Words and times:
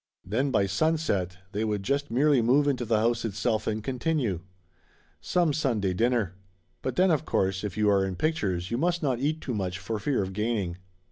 Then 0.25 0.49
by 0.49 0.65
sunset 0.65 1.37
they 1.51 1.63
would 1.63 1.83
just 1.83 2.09
merely 2.09 2.41
move 2.41 2.67
into 2.67 2.85
the 2.85 2.97
house 2.97 3.23
itself, 3.23 3.67
and 3.67 3.83
continue. 3.83 4.39
Some 5.21 5.49
156 5.49 5.63
Laughter 5.63 5.69
Limited 5.69 5.99
Sunday 5.99 6.09
dinner! 6.09 6.33
But 6.81 6.95
then 6.95 7.11
of 7.11 7.25
course 7.25 7.63
if 7.63 7.77
you 7.77 7.87
are 7.91 8.03
in 8.03 8.15
pic 8.15 8.33
tures 8.33 8.71
you 8.71 8.79
must 8.79 9.03
not 9.03 9.19
eat 9.19 9.41
too 9.41 9.53
much 9.53 9.77
for 9.77 9.99
fear 9.99 10.23
of 10.23 10.33
gaining. 10.33 10.77